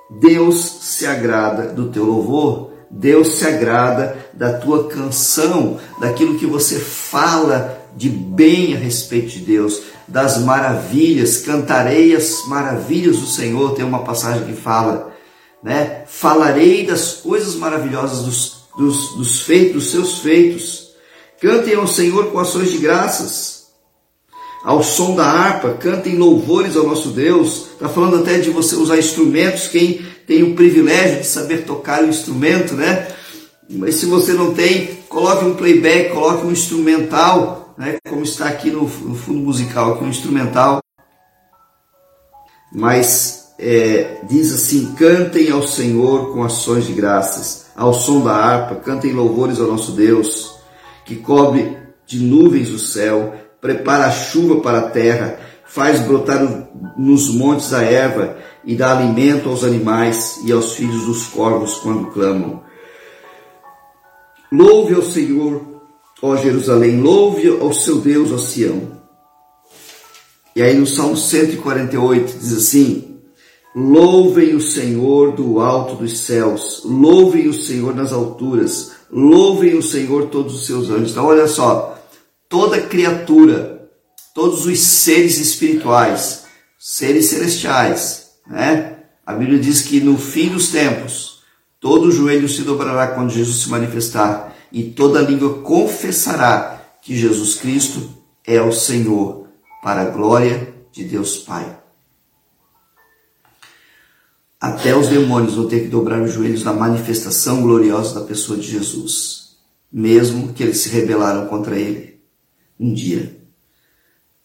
Deus 0.10 0.78
se 0.82 1.06
agrada 1.06 1.74
do 1.74 1.90
teu 1.90 2.06
louvor, 2.06 2.72
Deus 2.90 3.36
se 3.36 3.46
agrada 3.46 4.18
da 4.34 4.54
tua 4.54 4.88
canção, 4.88 5.78
daquilo 6.00 6.40
que 6.40 6.46
você 6.46 6.80
fala 6.80 7.78
de 7.96 8.08
bem 8.08 8.74
a 8.74 8.78
respeito 8.78 9.30
de 9.30 9.40
Deus, 9.40 9.82
das 10.08 10.38
maravilhas, 10.38 11.42
cantarei 11.42 12.16
as 12.16 12.48
maravilhas 12.48 13.18
do 13.18 13.26
Senhor, 13.26 13.74
tem 13.74 13.84
uma 13.84 14.04
passagem 14.06 14.46
que 14.46 14.54
fala, 14.54 15.14
né? 15.62 16.04
Falarei 16.08 16.86
das 16.86 17.14
coisas 17.16 17.56
maravilhosas 17.56 18.20
dos, 18.20 18.64
dos, 18.78 19.18
dos 19.18 19.42
feitos, 19.42 19.74
dos 19.74 19.92
seus 19.92 20.20
feitos. 20.20 20.92
Cantem 21.42 21.76
ao 21.76 21.88
Senhor 21.88 22.32
com 22.32 22.40
ações 22.40 22.72
de 22.72 22.78
graças 22.78 23.57
ao 24.68 24.84
som 24.84 25.16
da 25.16 25.24
harpa, 25.24 25.76
cantem 25.76 26.18
louvores 26.18 26.76
ao 26.76 26.86
nosso 26.86 27.12
Deus. 27.12 27.70
Está 27.72 27.88
falando 27.88 28.18
até 28.18 28.38
de 28.38 28.50
você 28.50 28.76
usar 28.76 28.98
instrumentos, 28.98 29.70
quem 29.70 30.06
tem 30.28 30.44
o 30.44 30.56
privilégio 30.56 31.22
de 31.22 31.26
saber 31.26 31.64
tocar 31.64 32.04
o 32.04 32.10
instrumento, 32.10 32.74
né? 32.74 33.08
Mas 33.70 33.96
se 33.96 34.06
você 34.06 34.34
não 34.34 34.54
tem, 34.54 34.88
coloque 35.08 35.46
um 35.46 35.56
playback, 35.56 36.14
coloque 36.14 36.46
um 36.46 36.52
instrumental, 36.52 37.74
né? 37.78 37.96
Como 38.10 38.24
está 38.24 38.50
aqui 38.50 38.70
no, 38.70 38.82
no 38.82 39.16
fundo 39.16 39.40
musical, 39.40 39.94
aqui 39.94 40.04
um 40.04 40.10
instrumental. 40.10 40.82
Mas 42.70 43.54
é, 43.58 44.20
diz 44.28 44.52
assim: 44.52 44.94
cantem 44.96 45.50
ao 45.50 45.66
Senhor 45.66 46.34
com 46.34 46.44
ações 46.44 46.86
de 46.86 46.92
graças, 46.92 47.68
ao 47.74 47.94
som 47.94 48.22
da 48.22 48.34
harpa, 48.34 48.76
cantem 48.76 49.14
louvores 49.14 49.62
ao 49.62 49.68
nosso 49.68 49.94
Deus, 49.94 50.58
que 51.06 51.16
cobre 51.16 51.78
de 52.06 52.20
nuvens 52.20 52.70
o 52.70 52.78
céu 52.78 53.47
prepara 53.68 54.06
a 54.06 54.12
chuva 54.12 54.62
para 54.62 54.78
a 54.78 54.90
terra, 54.90 55.38
faz 55.66 56.00
brotar 56.00 56.70
nos 56.98 57.30
montes 57.30 57.74
a 57.74 57.84
erva 57.84 58.38
e 58.64 58.76
dá 58.76 58.98
alimento 58.98 59.50
aos 59.50 59.66
animais 59.66 60.40
e 60.46 60.54
aos 60.54 60.72
filhos 60.72 61.06
dos 61.06 61.28
corvos 61.28 61.76
quando 61.80 62.08
clamam. 62.12 62.62
Louve 64.50 64.96
ao 64.96 65.02
Senhor, 65.02 65.62
ó 66.22 66.38
Jerusalém, 66.38 67.02
louve 67.02 67.50
ao 67.50 67.74
seu 67.74 67.98
Deus, 67.98 68.32
ó 68.32 68.38
Sião. 68.38 68.96
E 70.56 70.62
aí 70.62 70.74
no 70.74 70.88
Salmo 70.88 71.18
148 71.18 72.38
diz 72.40 72.54
assim: 72.54 73.18
Louvem 73.76 74.56
o 74.56 74.62
Senhor 74.62 75.34
do 75.34 75.60
alto 75.60 75.96
dos 75.96 76.20
céus, 76.20 76.84
louvem 76.86 77.50
o 77.50 77.54
Senhor 77.54 77.94
nas 77.94 78.14
alturas, 78.14 78.92
louvem 79.12 79.78
o 79.78 79.84
Senhor 79.84 80.28
todos 80.28 80.56
os 80.56 80.66
seus 80.66 80.90
anjos. 80.90 81.12
Então 81.12 81.26
olha 81.26 81.48
só, 81.48 81.97
toda 82.50 82.82
criatura, 82.82 83.90
todos 84.34 84.66
os 84.66 84.80
seres 84.80 85.38
espirituais, 85.38 86.46
seres 86.80 87.26
celestiais, 87.28 88.32
né? 88.48 89.00
A 89.26 89.34
Bíblia 89.34 89.60
diz 89.60 89.82
que 89.82 90.00
no 90.00 90.18
fim 90.18 90.50
dos 90.50 90.70
tempos, 90.70 91.42
todo 91.80 92.12
joelho 92.12 92.48
se 92.48 92.62
dobrará 92.62 93.08
quando 93.08 93.32
Jesus 93.32 93.64
se 93.64 93.70
manifestar 93.70 94.56
e 94.72 94.84
toda 94.84 95.22
língua 95.22 95.62
confessará 95.62 96.82
que 97.02 97.16
Jesus 97.16 97.56
Cristo 97.56 98.10
é 98.46 98.62
o 98.62 98.72
Senhor, 98.72 99.48
para 99.84 100.02
a 100.02 100.10
glória 100.10 100.74
de 100.92 101.04
Deus 101.04 101.38
Pai. 101.38 101.78
Até 104.60 104.96
os 104.96 105.08
demônios 105.08 105.56
vão 105.56 105.68
ter 105.68 105.82
que 105.82 105.88
dobrar 105.88 106.22
os 106.22 106.34
joelhos 106.34 106.64
na 106.64 106.74
manifestação 106.74 107.62
gloriosa 107.62 108.20
da 108.20 108.26
pessoa 108.26 108.58
de 108.58 108.68
Jesus, 108.68 109.58
mesmo 109.92 110.54
que 110.54 110.64
eles 110.64 110.80
se 110.80 110.90
rebelaram 110.90 111.48
contra 111.48 111.78
ele 111.78 112.17
um 112.80 112.94
dia. 112.94 113.38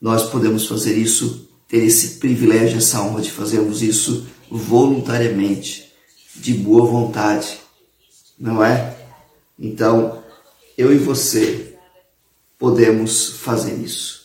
Nós 0.00 0.28
podemos 0.30 0.66
fazer 0.66 0.96
isso, 0.96 1.48
ter 1.68 1.84
esse 1.84 2.18
privilégio, 2.18 2.78
essa 2.78 3.00
honra 3.02 3.22
de 3.22 3.30
fazermos 3.30 3.82
isso 3.82 4.26
voluntariamente, 4.50 5.92
de 6.34 6.54
boa 6.54 6.84
vontade, 6.86 7.58
não 8.38 8.64
é? 8.64 8.96
Então, 9.58 10.22
eu 10.76 10.92
e 10.92 10.98
você 10.98 11.76
podemos 12.58 13.30
fazer 13.34 13.74
isso. 13.74 14.22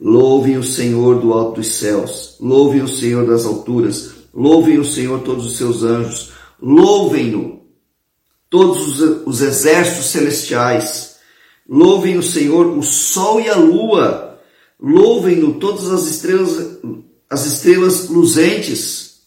Louvem 0.00 0.56
o 0.56 0.62
Senhor 0.62 1.20
do 1.20 1.32
alto 1.32 1.60
dos 1.60 1.74
céus, 1.74 2.36
louvem 2.38 2.82
o 2.82 2.88
Senhor 2.88 3.26
das 3.26 3.44
alturas, 3.44 4.12
louvem 4.32 4.78
o 4.78 4.84
Senhor 4.84 5.20
todos 5.22 5.46
os 5.46 5.56
seus 5.56 5.82
anjos, 5.82 6.30
louvem-no 6.62 7.62
todos 8.48 9.00
os 9.00 9.40
exércitos 9.40 10.06
celestiais 10.06 11.07
Louvem 11.68 12.16
o 12.16 12.22
Senhor 12.22 12.66
o 12.78 12.82
sol 12.82 13.40
e 13.40 13.48
a 13.48 13.56
lua. 13.56 14.40
Louvem-no 14.80 15.54
todas 15.54 15.90
as 15.90 16.06
estrelas, 16.06 16.78
as 17.28 17.44
estrelas 17.44 18.08
luzentes. 18.08 19.18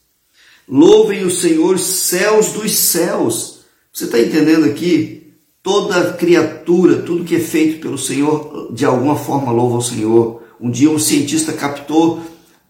Louvem 0.68 1.24
o 1.24 1.30
Senhor 1.30 1.78
céus 1.78 2.54
dos 2.54 2.72
céus. 2.72 3.60
Você 3.94 4.06
está 4.06 4.20
entendendo 4.20 4.66
aqui? 4.66 5.34
Toda 5.62 6.14
criatura, 6.14 7.04
tudo 7.04 7.26
que 7.26 7.36
é 7.36 7.40
feito 7.40 7.80
pelo 7.80 7.98
Senhor, 7.98 8.74
de 8.74 8.86
alguma 8.86 9.16
forma 9.16 9.52
louva 9.52 9.78
o 9.78 9.82
Senhor. 9.82 10.42
Um 10.60 10.72
dia 10.72 10.90
um 10.90 10.98
cientista 10.98 11.54
captou 11.54 12.22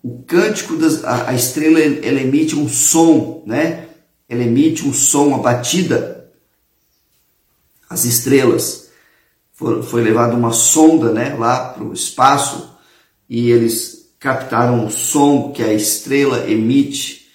o 0.03 0.23
cântico 0.23 0.75
das 0.75 1.03
a, 1.05 1.29
a 1.29 1.33
estrela, 1.33 1.79
ela 1.79 2.19
emite 2.19 2.55
um 2.55 2.67
som, 2.67 3.43
né? 3.45 3.87
Ela 4.27 4.43
emite 4.43 4.85
um 4.85 4.91
som, 4.91 5.27
uma 5.27 5.37
batida. 5.37 6.29
As 7.89 8.03
estrelas 8.03 8.90
foi 9.83 10.01
levada 10.01 10.35
uma 10.35 10.51
sonda 10.51 11.11
né, 11.11 11.35
lá 11.37 11.69
para 11.69 11.83
o 11.83 11.93
espaço 11.93 12.75
e 13.29 13.49
eles 13.49 14.13
captaram 14.19 14.85
o 14.85 14.91
som 14.91 15.51
que 15.51 15.63
a 15.63 15.73
estrela 15.73 16.49
emite 16.49 17.27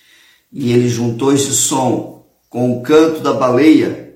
e 0.52 0.72
ele 0.72 0.88
juntou 0.88 1.32
esse 1.32 1.52
som 1.52 2.26
com 2.48 2.78
o 2.78 2.82
canto 2.82 3.20
da 3.20 3.32
baleia. 3.32 4.14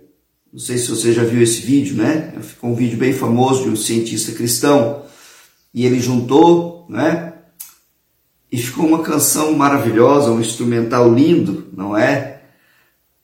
Não 0.53 0.61
sei 0.61 0.79
se 0.79 0.89
você 0.89 1.13
já 1.13 1.25
viu 1.25 1.43
esse 1.43 1.61
vídeo, 1.61 1.97
né? 1.97 2.33
Ficou 2.41 2.71
um 2.71 2.75
vídeo 2.75 2.99
bem 2.99 3.13
famoso 3.13 3.65
de 3.65 3.71
um 3.71 3.77
cientista 3.77 4.33
cristão 4.33 5.03
e 5.73 5.85
ele 5.85 6.01
juntou, 6.01 6.87
né? 6.89 7.35
E 8.51 8.59
ficou 8.59 8.87
uma 8.87 9.03
canção 9.03 9.53
maravilhosa, 9.53 10.31
um 10.31 10.41
instrumental 10.41 11.13
lindo, 11.13 11.69
não 11.73 11.97
é? 11.97 12.30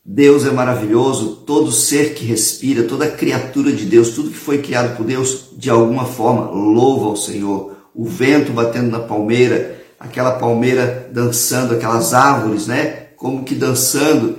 Deus 0.09 0.47
é 0.47 0.53
maravilhoso, 0.53 1.43
todo 1.45 1.73
ser 1.73 2.15
que 2.15 2.25
respira, 2.25 2.85
toda 2.85 3.11
criatura 3.11 3.73
de 3.73 3.85
Deus, 3.85 4.11
tudo 4.11 4.31
que 4.31 4.37
foi 4.37 4.59
criado 4.59 4.97
por 4.97 5.05
Deus, 5.05 5.47
de 5.57 5.69
alguma 5.69 6.05
forma 6.05 6.49
louva 6.49 7.07
ao 7.07 7.17
Senhor. 7.17 7.75
O 7.93 8.05
vento 8.05 8.53
batendo 8.53 8.89
na 8.89 9.01
palmeira, 9.01 9.85
aquela 9.99 10.39
palmeira 10.39 11.11
dançando, 11.13 11.75
aquelas 11.75 12.15
árvores, 12.15 12.69
né? 12.69 13.09
Como 13.17 13.43
que 13.43 13.57
dançando, 13.57 14.39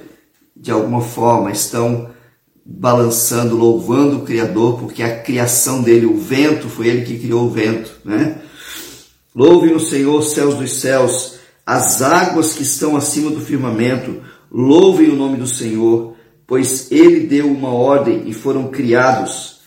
de 0.56 0.72
alguma 0.72 1.02
forma, 1.02 1.52
estão 1.52 2.12
balançando, 2.66 3.58
louvando 3.58 4.20
o 4.20 4.22
Criador, 4.22 4.80
porque 4.80 5.04
a 5.04 5.20
criação 5.20 5.82
dele, 5.82 6.06
o 6.06 6.18
vento, 6.18 6.70
foi 6.70 6.88
ele 6.88 7.04
que 7.04 7.20
criou 7.20 7.46
o 7.46 7.52
vento, 7.52 7.92
né? 8.06 8.38
Louvem 9.36 9.76
o 9.76 9.82
Senhor, 9.82 10.22
céus 10.24 10.56
dos 10.56 10.80
céus, 10.80 11.34
as 11.66 12.02
águas 12.02 12.54
que 12.54 12.64
estão 12.64 12.96
acima 12.96 13.30
do 13.32 13.42
firmamento, 13.42 14.22
Louvem 14.60 15.12
o 15.12 15.16
nome 15.16 15.38
do 15.38 15.46
Senhor, 15.46 16.16
pois 16.48 16.92
ele 16.92 17.28
deu 17.28 17.46
uma 17.46 17.72
ordem 17.72 18.24
e 18.26 18.34
foram 18.34 18.70
criados. 18.70 19.60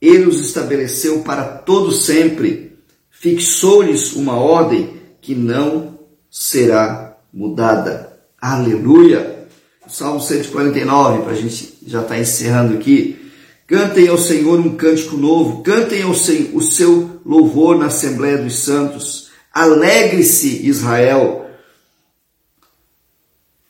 Ele 0.00 0.24
os 0.24 0.40
estabeleceu 0.40 1.18
para 1.18 1.44
todo 1.44 1.92
sempre. 1.92 2.78
Fixou-lhes 3.10 4.14
uma 4.14 4.36
ordem 4.36 4.94
que 5.20 5.34
não 5.34 5.98
será 6.30 7.18
mudada. 7.30 8.18
Aleluia! 8.40 9.46
Salmo 9.86 10.22
149, 10.22 11.22
para 11.22 11.32
a 11.32 11.36
gente 11.36 11.76
já 11.86 12.00
estar 12.00 12.14
tá 12.14 12.18
encerrando 12.18 12.72
aqui. 12.72 13.20
Cantem 13.66 14.08
ao 14.08 14.16
Senhor 14.16 14.58
um 14.58 14.74
cântico 14.74 15.18
novo, 15.18 15.62
cantem 15.62 16.00
ao 16.00 16.14
Senhor, 16.14 16.56
o 16.56 16.62
seu 16.62 17.20
louvor 17.26 17.76
na 17.76 17.86
Assembleia 17.86 18.38
dos 18.38 18.60
Santos. 18.60 19.28
Alegre-se, 19.52 20.66
Israel, 20.66 21.39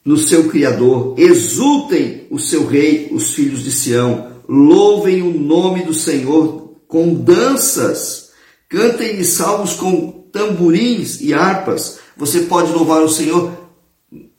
no 0.05 0.17
seu 0.17 0.49
Criador, 0.49 1.15
exultem 1.19 2.27
o 2.31 2.39
seu 2.39 2.67
Rei, 2.67 3.09
os 3.13 3.35
filhos 3.35 3.63
de 3.63 3.71
Sião, 3.71 4.33
louvem 4.49 5.23
o 5.23 5.39
nome 5.39 5.83
do 5.83 5.95
Senhor 5.95 6.81
com 6.89 7.15
danças, 7.15 8.31
cantem 8.69 9.23
salmos 9.23 9.75
com 9.75 10.11
tamborins 10.33 11.21
e 11.21 11.33
harpas. 11.35 11.99
Você 12.17 12.43
pode 12.43 12.73
louvar 12.73 13.03
o 13.03 13.09
Senhor 13.09 13.53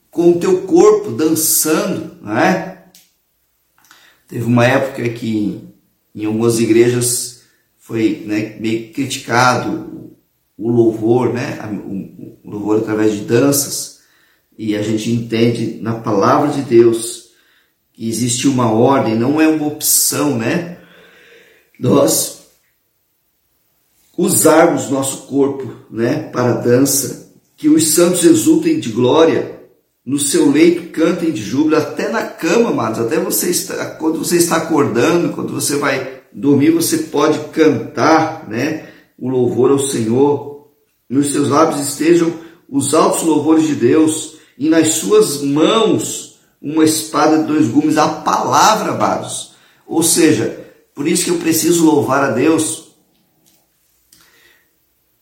com 0.09 0.31
o 0.31 0.39
teu 0.39 0.63
corpo 0.63 1.11
dançando, 1.11 2.17
não 2.21 2.37
é? 2.37 2.85
Teve 4.27 4.45
uma 4.45 4.65
época 4.65 5.07
que 5.09 5.61
em 6.13 6.25
algumas 6.25 6.59
igrejas 6.59 7.41
foi 7.77 8.23
né, 8.25 8.57
meio 8.59 8.91
criticado 8.93 10.11
o 10.57 10.69
louvor, 10.69 11.33
né? 11.33 11.57
O 12.43 12.49
louvor 12.49 12.79
através 12.79 13.13
de 13.13 13.21
danças 13.21 13.90
e 14.63 14.75
a 14.75 14.83
gente 14.83 15.09
entende 15.09 15.79
na 15.81 15.95
palavra 15.95 16.49
de 16.49 16.61
Deus 16.61 17.31
que 17.91 18.07
existe 18.07 18.47
uma 18.47 18.71
ordem, 18.71 19.15
não 19.15 19.41
é 19.41 19.47
uma 19.47 19.65
opção, 19.65 20.37
né? 20.37 20.77
Nós 21.79 22.43
usarmos 24.15 24.87
nosso 24.91 25.23
corpo, 25.25 25.73
né, 25.89 26.29
para 26.31 26.53
dança, 26.53 27.33
que 27.57 27.69
os 27.69 27.87
santos 27.87 28.23
exultem 28.23 28.79
de 28.79 28.89
glória, 28.89 29.63
no 30.05 30.19
seu 30.19 30.51
leito 30.51 30.91
cantem 30.91 31.31
de 31.31 31.41
júbilo, 31.41 31.77
até 31.77 32.09
na 32.09 32.21
cama, 32.21 32.69
amados, 32.69 32.99
até 32.99 33.19
você 33.19 33.49
está, 33.49 33.95
quando 33.95 34.19
você 34.19 34.37
está 34.37 34.57
acordando, 34.57 35.33
quando 35.33 35.53
você 35.53 35.75
vai 35.77 36.21
dormir, 36.31 36.69
você 36.69 36.99
pode 36.99 37.39
cantar, 37.49 38.47
né, 38.47 38.89
o 39.17 39.27
louvor 39.27 39.71
ao 39.71 39.79
Senhor. 39.79 40.67
Nos 41.09 41.31
seus 41.31 41.49
lábios 41.49 41.81
estejam 41.81 42.31
os 42.69 42.93
altos 42.93 43.23
louvores 43.23 43.65
de 43.65 43.73
Deus, 43.73 44.39
e 44.61 44.69
nas 44.69 44.93
suas 44.93 45.41
mãos 45.41 46.39
uma 46.61 46.83
espada 46.83 47.39
de 47.39 47.45
dois 47.45 47.67
gumes, 47.67 47.97
a 47.97 48.07
palavra, 48.07 48.91
amados. 48.91 49.55
Ou 49.87 50.03
seja, 50.03 50.67
por 50.93 51.07
isso 51.07 51.25
que 51.25 51.31
eu 51.31 51.39
preciso 51.39 51.83
louvar 51.83 52.23
a 52.23 52.29
Deus 52.29 52.91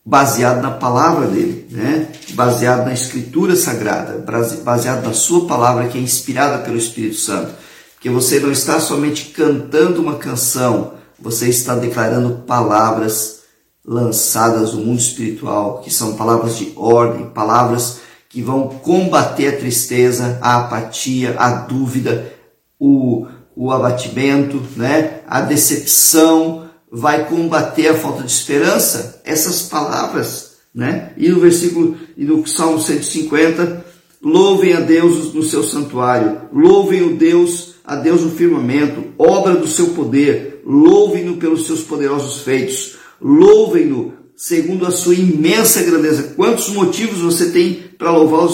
baseado 0.04 0.60
na 0.60 0.72
palavra 0.72 1.26
dele, 1.26 1.66
né? 1.70 2.12
baseado 2.34 2.84
na 2.84 2.92
escritura 2.92 3.56
sagrada, 3.56 4.22
baseado 4.62 5.06
na 5.06 5.14
sua 5.14 5.46
palavra 5.46 5.88
que 5.88 5.96
é 5.96 6.02
inspirada 6.02 6.58
pelo 6.62 6.76
Espírito 6.76 7.16
Santo. 7.16 7.54
Porque 7.94 8.10
você 8.10 8.40
não 8.40 8.52
está 8.52 8.78
somente 8.78 9.30
cantando 9.30 10.02
uma 10.02 10.16
canção, 10.16 10.92
você 11.18 11.48
está 11.48 11.74
declarando 11.74 12.44
palavras 12.46 13.40
lançadas 13.82 14.74
no 14.74 14.84
mundo 14.84 15.00
espiritual, 15.00 15.80
que 15.80 15.90
são 15.90 16.14
palavras 16.14 16.58
de 16.58 16.74
ordem, 16.76 17.30
palavras 17.30 18.00
que 18.30 18.40
vão 18.40 18.68
combater 18.68 19.48
a 19.48 19.56
tristeza, 19.56 20.38
a 20.40 20.60
apatia, 20.60 21.34
a 21.36 21.50
dúvida, 21.50 22.32
o, 22.78 23.26
o 23.56 23.72
abatimento, 23.72 24.62
né? 24.76 25.20
a 25.26 25.40
decepção, 25.40 26.70
vai 26.90 27.28
combater 27.28 27.88
a 27.88 27.94
falta 27.94 28.22
de 28.22 28.30
esperança. 28.30 29.20
Essas 29.24 29.62
palavras, 29.62 30.58
né? 30.72 31.12
E 31.16 31.28
no 31.28 31.40
versículo, 31.40 31.96
e 32.16 32.24
no 32.24 32.46
Salmo 32.46 32.80
150, 32.80 33.84
louvem 34.22 34.74
a 34.74 34.80
Deus 34.80 35.34
no 35.34 35.42
seu 35.42 35.64
santuário, 35.64 36.42
louvem 36.52 37.02
o 37.02 37.16
Deus, 37.16 37.74
a 37.84 37.96
Deus 37.96 38.22
no 38.22 38.30
firmamento, 38.30 39.12
obra 39.18 39.56
do 39.56 39.66
seu 39.66 39.88
poder, 39.88 40.62
louvem-no 40.64 41.36
pelos 41.36 41.66
seus 41.66 41.80
poderosos 41.80 42.42
feitos, 42.42 42.96
louvem-no 43.20 44.12
segundo 44.36 44.86
a 44.86 44.90
sua 44.90 45.14
imensa 45.14 45.82
grandeza. 45.82 46.34
Quantos 46.36 46.68
motivos 46.68 47.20
você 47.20 47.50
tem 47.50 47.89
para 48.00 48.10
louvar, 48.10 48.48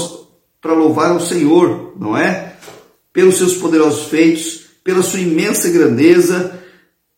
para 0.60 0.72
louvar 0.72 1.12
ao 1.12 1.20
Senhor, 1.20 1.92
não 1.96 2.16
é? 2.16 2.54
Pelos 3.12 3.36
seus 3.36 3.54
poderosos 3.54 4.08
feitos, 4.08 4.62
pela 4.82 5.04
sua 5.04 5.20
imensa 5.20 5.70
grandeza, 5.70 6.60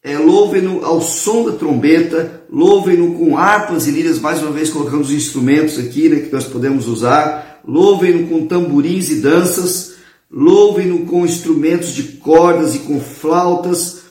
é, 0.02 0.18
louvem-no 0.18 0.84
ao 0.84 1.00
som 1.00 1.46
da 1.46 1.52
trombeta, 1.52 2.42
louvem-no 2.52 3.14
com 3.14 3.38
harpas 3.38 3.86
e 3.86 3.90
liras, 3.90 4.18
mais 4.18 4.42
uma 4.42 4.52
vez 4.52 4.68
colocando 4.68 5.00
os 5.00 5.10
instrumentos 5.10 5.78
aqui 5.78 6.10
né, 6.10 6.20
que 6.20 6.32
nós 6.32 6.44
podemos 6.44 6.86
usar, 6.86 7.62
louvem-no 7.66 8.28
com 8.28 8.46
tamborins 8.46 9.08
e 9.08 9.16
danças, 9.16 9.94
louvem-no 10.30 11.06
com 11.06 11.24
instrumentos 11.24 11.94
de 11.94 12.02
cordas 12.02 12.74
e 12.74 12.80
com 12.80 13.00
flautas. 13.00 14.02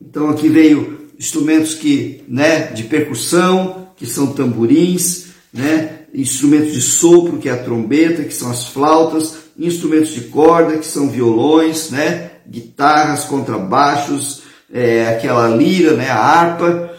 Então 0.00 0.30
aqui 0.30 0.48
veio 0.48 1.10
instrumentos 1.18 1.74
que, 1.74 2.24
né, 2.26 2.72
de 2.72 2.84
percussão, 2.84 3.88
que 3.96 4.06
são 4.06 4.32
tamborins, 4.32 5.25
né? 5.56 6.00
instrumentos 6.14 6.72
de 6.72 6.80
sopro, 6.80 7.38
que 7.38 7.48
é 7.48 7.52
a 7.52 7.62
trombeta, 7.62 8.22
que 8.24 8.32
são 8.32 8.50
as 8.50 8.68
flautas, 8.68 9.36
instrumentos 9.58 10.10
de 10.14 10.22
corda, 10.22 10.78
que 10.78 10.86
são 10.86 11.10
violões, 11.10 11.90
né? 11.90 12.30
guitarras, 12.48 13.24
contrabaixos, 13.24 14.42
é, 14.72 15.08
aquela 15.08 15.48
lira, 15.48 15.94
né? 15.94 16.08
a 16.10 16.18
harpa. 16.18 16.90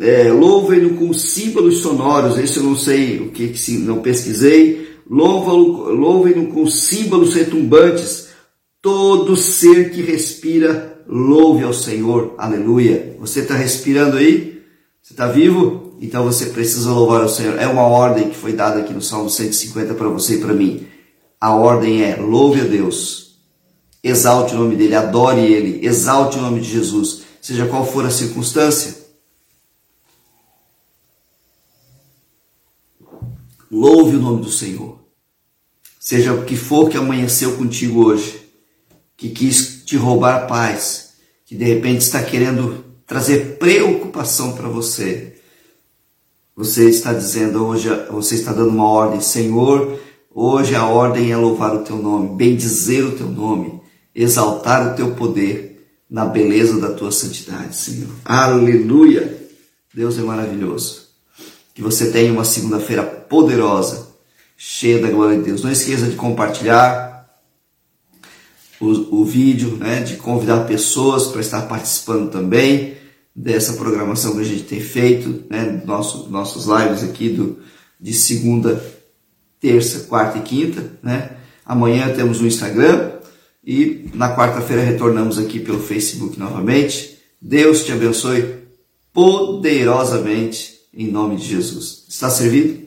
É, 0.00 0.32
Louvem-no 0.32 0.96
com 0.96 1.12
símbolos 1.12 1.78
sonoros, 1.78 2.38
esse 2.38 2.56
eu 2.56 2.62
não 2.62 2.76
sei 2.76 3.20
o 3.20 3.30
que, 3.30 3.48
que 3.48 3.72
não 3.78 4.00
pesquisei. 4.00 4.96
Louvem-no 5.08 6.46
com 6.48 6.66
símbolos 6.66 7.34
retumbantes. 7.34 8.28
Todo 8.80 9.36
ser 9.36 9.90
que 9.90 10.02
respira, 10.02 11.04
louve 11.06 11.62
ao 11.62 11.72
Senhor. 11.72 12.34
Aleluia. 12.38 13.16
Você 13.20 13.40
está 13.40 13.54
respirando 13.54 14.16
aí? 14.16 14.60
Você 15.00 15.12
está 15.12 15.28
vivo? 15.28 15.91
Então 16.02 16.24
você 16.24 16.46
precisa 16.46 16.90
louvar 16.90 17.24
o 17.24 17.28
Senhor. 17.28 17.56
É 17.60 17.66
uma 17.68 17.86
ordem 17.86 18.28
que 18.28 18.34
foi 18.34 18.52
dada 18.52 18.80
aqui 18.80 18.92
no 18.92 19.00
Salmo 19.00 19.30
150 19.30 19.94
para 19.94 20.08
você 20.08 20.34
e 20.34 20.40
para 20.40 20.52
mim. 20.52 20.88
A 21.40 21.54
ordem 21.54 22.02
é: 22.02 22.16
louve 22.16 22.60
a 22.60 22.64
Deus, 22.64 23.38
exalte 24.02 24.52
o 24.52 24.58
nome 24.58 24.74
dele, 24.74 24.96
adore 24.96 25.40
ele, 25.40 25.86
exalte 25.86 26.38
o 26.38 26.42
nome 26.42 26.60
de 26.60 26.68
Jesus, 26.68 27.22
seja 27.40 27.66
qual 27.66 27.86
for 27.86 28.04
a 28.04 28.10
circunstância. 28.10 29.00
Louve 33.70 34.16
o 34.16 34.20
nome 34.20 34.42
do 34.42 34.50
Senhor. 34.50 34.98
Seja 36.00 36.34
o 36.34 36.44
que 36.44 36.56
for 36.56 36.90
que 36.90 36.96
amanheceu 36.96 37.56
contigo 37.56 38.04
hoje, 38.04 38.42
que 39.16 39.30
quis 39.30 39.84
te 39.84 39.96
roubar 39.96 40.34
a 40.34 40.46
paz, 40.46 41.12
que 41.46 41.54
de 41.54 41.64
repente 41.64 42.00
está 42.00 42.20
querendo 42.24 42.84
trazer 43.06 43.56
preocupação 43.56 44.52
para 44.52 44.68
você 44.68 45.31
você 46.62 46.88
está 46.88 47.12
dizendo 47.12 47.66
hoje, 47.66 47.88
você 48.08 48.36
está 48.36 48.52
dando 48.52 48.68
uma 48.68 48.88
ordem, 48.88 49.20
Senhor, 49.20 49.98
hoje 50.32 50.76
a 50.76 50.86
ordem 50.86 51.32
é 51.32 51.36
louvar 51.36 51.74
o 51.74 51.80
teu 51.80 51.96
nome, 51.96 52.36
bendizer 52.36 53.04
o 53.04 53.16
teu 53.16 53.28
nome, 53.28 53.80
exaltar 54.14 54.92
o 54.92 54.96
teu 54.96 55.10
poder 55.10 55.84
na 56.08 56.24
beleza 56.24 56.80
da 56.80 56.92
tua 56.92 57.10
santidade, 57.10 57.74
Senhor. 57.74 58.10
Aleluia! 58.24 59.42
Deus 59.92 60.16
é 60.16 60.22
maravilhoso. 60.22 61.08
Que 61.74 61.82
você 61.82 62.12
tenha 62.12 62.32
uma 62.32 62.44
segunda-feira 62.44 63.02
poderosa, 63.02 64.10
cheia 64.56 65.00
da 65.00 65.10
glória 65.10 65.38
de 65.38 65.42
Deus. 65.42 65.64
Não 65.64 65.72
esqueça 65.72 66.06
de 66.06 66.14
compartilhar 66.14 67.28
o, 68.80 69.20
o 69.20 69.24
vídeo, 69.24 69.78
né, 69.78 69.98
de 70.00 70.14
convidar 70.14 70.64
pessoas 70.68 71.26
para 71.26 71.40
estar 71.40 71.62
participando 71.62 72.30
também 72.30 73.01
dessa 73.34 73.74
programação 73.74 74.34
que 74.34 74.40
a 74.40 74.44
gente 74.44 74.64
tem 74.64 74.80
feito, 74.80 75.44
né, 75.48 75.82
nosso, 75.84 76.28
nossos 76.28 76.66
lives 76.66 77.02
aqui 77.02 77.30
do, 77.30 77.58
de 78.00 78.12
segunda, 78.12 78.82
terça, 79.58 80.00
quarta 80.00 80.38
e 80.38 80.42
quinta, 80.42 80.98
né? 81.02 81.36
Amanhã 81.64 82.12
temos 82.12 82.40
no 82.40 82.46
Instagram 82.48 83.12
E 83.64 84.10
na 84.12 84.34
quarta-feira 84.34 84.82
retornamos 84.82 85.38
aqui 85.38 85.60
pelo 85.60 85.78
Facebook 85.78 86.38
novamente. 86.38 87.16
Deus 87.40 87.84
te 87.84 87.92
abençoe 87.92 88.56
poderosamente 89.12 90.80
em 90.92 91.10
nome 91.10 91.36
de 91.36 91.46
Jesus. 91.46 92.04
Está 92.08 92.28
servido? 92.28 92.82